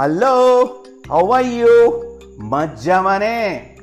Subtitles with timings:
[0.00, 0.64] Hello
[1.10, 1.68] how are you
[2.40, 3.76] मज्जा माने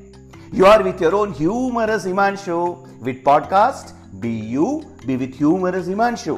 [0.53, 6.37] you are with your own humorous Himanshu with podcast be you be with humorous Himanshu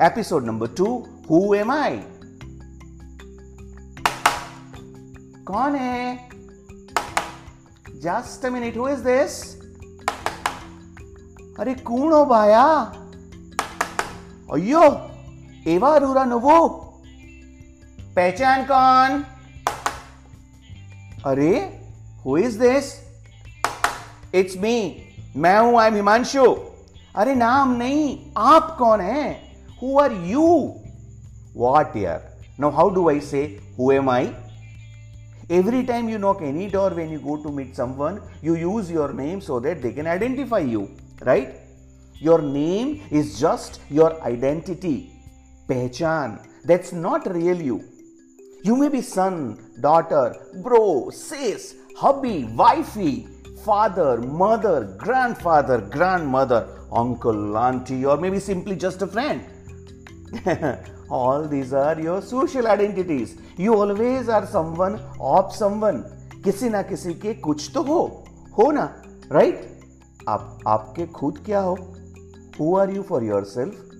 [0.00, 1.96] episode number two who am I
[5.46, 6.28] कौन है?
[7.88, 9.56] Just a minute who is this
[11.58, 12.66] अरे कूण हो भाया?
[14.52, 15.10] अयो
[15.66, 16.81] एवा रूरा नवो।
[18.16, 19.24] पहचान कौन
[21.26, 21.52] अरे
[22.24, 22.92] who is this
[24.34, 24.74] it's me
[25.44, 26.44] मैं हूँ आई एम हिमांशु
[27.22, 28.04] अरे नाम नहीं
[28.50, 29.30] आप कौन है
[29.82, 30.46] हु आर यू
[31.56, 32.28] वॉट यार
[32.60, 33.44] no how do I say
[33.78, 34.32] who am I
[35.54, 39.08] Every time you knock any door when you go to meet someone, you use your
[39.12, 40.84] name so that they can identify you,
[41.28, 41.56] right?
[42.28, 45.10] Your name is just your identity,
[45.68, 46.38] pehchan.
[46.64, 47.80] That's not real you.
[48.63, 53.27] You may be son, daughter, bro, sis, hubby, wifey,
[53.63, 59.41] father, mother, grandfather, grandmother, uncle, auntie, or maybe simply just a friend.
[61.09, 66.03] all these are your social identities you always are someone of someone
[66.43, 68.01] किसी ना किसी के कुछ तो हो
[68.57, 68.83] हो ना
[69.31, 69.61] right
[70.29, 71.75] आप आपके खुद क्या हो
[72.59, 73.90] who are you for yourself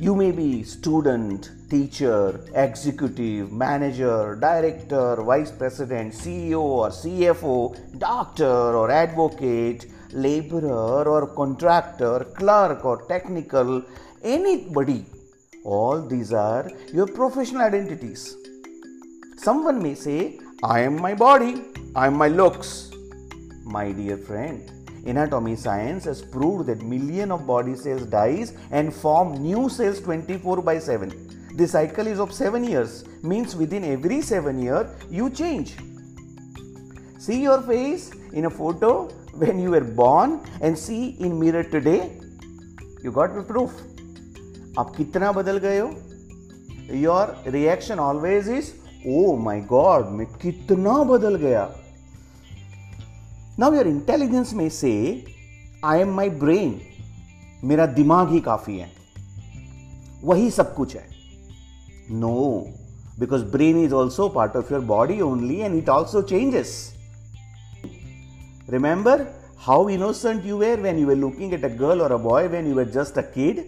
[0.00, 8.90] You may be student, teacher, executive, manager, director, vice president, CEO or CFO, doctor or
[8.90, 13.84] advocate, laborer or contractor, clerk or technical,
[14.22, 15.06] anybody.
[15.64, 18.36] All these are your professional identities.
[19.36, 21.62] Someone may say, I am my body,
[21.94, 22.90] I am my looks.
[23.62, 24.73] My dear friend,
[25.05, 30.61] anatomy science has proved that million of body cells dies and form new cells 24
[30.69, 31.13] by 7
[31.61, 33.03] the cycle is of 7 years
[33.33, 34.81] means within every 7 year
[35.19, 35.75] you change
[37.27, 38.91] see your face in a photo
[39.43, 41.99] when you were born and see in mirror today
[43.03, 43.71] you got the proof
[44.79, 45.87] आप कितना बदल गए हो
[46.95, 48.71] your reaction always is
[49.07, 51.63] oh my God मैं कितना बदल गया
[53.58, 54.92] now your intelligence में से
[55.84, 56.80] आई एम माई ब्रेन
[57.64, 58.90] मेरा दिमाग ही काफ़ी है.
[60.24, 61.06] वही सब कुछ है।
[62.10, 62.66] No
[63.18, 66.72] because brain is also part of your body only and it also changes
[68.70, 69.26] remember
[69.58, 72.66] how innocent you were when you were looking at a girl और a boy when
[72.66, 73.58] you were just a kid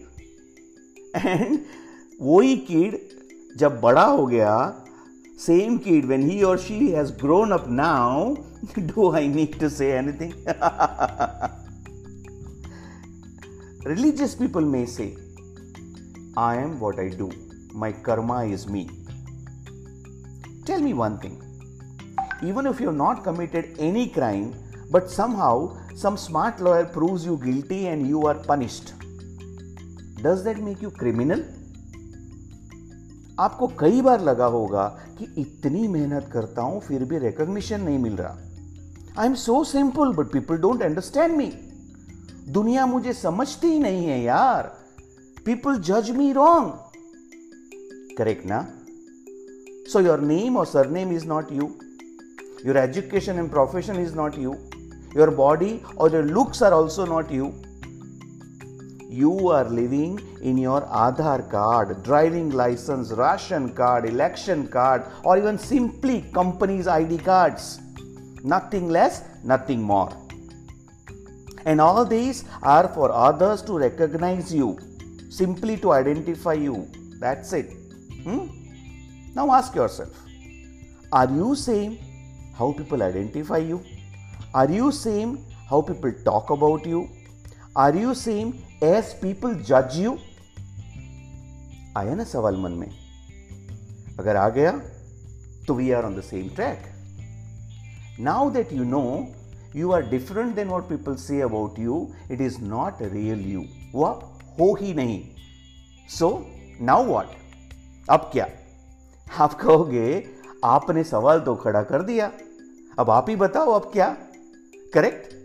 [1.17, 1.59] and
[2.21, 2.99] वही kid
[3.59, 4.57] जब बड़ा हो गया
[5.38, 8.36] same kid when he or she has grown up now
[8.94, 10.34] do i need to say anything
[13.92, 15.08] religious people may say
[16.38, 17.30] i am what i do
[17.84, 18.84] my karma is me
[20.66, 21.38] tell me one thing
[22.50, 24.54] even if you have not committed any crime
[24.92, 25.54] but somehow
[26.04, 28.94] some smart lawyer proves you guilty and you are punished
[30.22, 31.44] does that make you criminal
[33.40, 34.84] आपको कई बार लगा होगा
[35.19, 38.37] कि इतनी मेहनत करता हूँ, फिर भी रिकॉग्निशन नहीं मिल रहा।
[39.19, 41.53] I am so simple but people don't understand me
[42.49, 44.63] दुनिया मुझे समझती ही नहीं है यार।
[45.47, 46.73] पीपल जज मी रॉन्ग
[48.19, 48.61] करेक्ट ना?
[49.93, 51.71] सो योर नेम और surname is not you
[52.67, 54.55] your education and profession is not you
[55.17, 57.53] your body और your looks are also not you
[59.09, 65.59] you are living in your Aadhaar card, driving license, ration card, election card, or even
[65.59, 67.81] simply company's ID cards.
[68.43, 70.11] Nothing less, nothing more.
[71.65, 74.79] And all these are for others to recognize you,
[75.31, 76.89] simply to identify you.
[77.19, 77.73] That's it.
[78.23, 78.47] Hmm?
[79.35, 80.11] Now ask yourself
[81.13, 81.99] Are you same
[82.55, 83.83] how people identify you?
[84.55, 87.09] Are you same how people talk about you?
[87.77, 90.13] Are you same as people judge you?
[91.97, 92.89] आया ना सवाल मन में।
[94.19, 94.71] अगर आ गया
[95.67, 96.87] तो we are on the same track
[98.21, 99.03] now that you know
[99.77, 102.01] you are different than what people say about you
[102.33, 103.65] it is not real you
[103.95, 105.23] वो आप हो ही नहीं।
[106.09, 106.31] सो
[106.81, 107.27] नाउ वॉट
[108.11, 108.49] अब क्या?
[109.39, 110.25] आप कहोगे,
[110.65, 112.33] आपने सवाल तो खड़ा कर दिया।
[112.99, 114.17] अब आप ही बताओ अब क्या?
[114.95, 115.36] Correct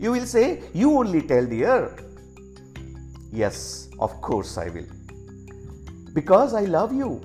[0.00, 2.02] You will say, You only tell the earth.
[3.30, 4.86] Yes, of course I will.
[6.14, 7.20] Because I love you.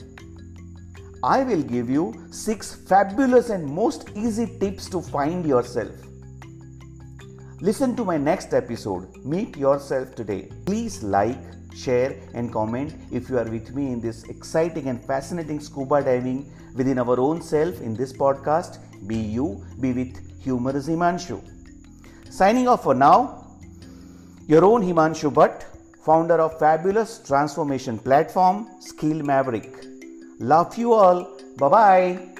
[1.23, 5.95] I will give you six fabulous and most easy tips to find yourself.
[7.61, 10.51] Listen to my next episode, Meet Yourself Today.
[10.65, 11.39] Please like,
[11.73, 16.51] share, and comment if you are with me in this exciting and fascinating scuba diving
[16.75, 18.79] within our own self in this podcast.
[19.07, 21.41] Be you, be with humorous Himanshu.
[22.29, 23.45] Signing off for now,
[24.47, 25.63] your own Himanshu Bhatt,
[26.05, 29.85] founder of fabulous transformation platform Skill Maverick.
[30.39, 31.39] Love you all.
[31.57, 32.34] Bye bye.